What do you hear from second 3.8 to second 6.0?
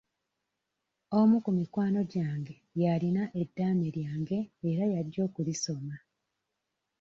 lyange era y'ajja okulisoma.